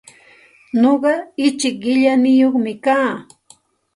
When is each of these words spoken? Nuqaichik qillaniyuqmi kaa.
Nuqaichik 0.81 1.75
qillaniyuqmi 1.81 2.73
kaa. 2.85 3.11